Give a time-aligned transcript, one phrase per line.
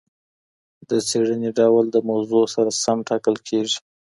[0.89, 3.77] د څېړنې ډول د موضوع سره سم ټاکل کېږي.